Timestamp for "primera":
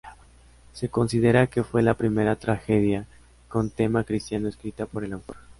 1.93-2.35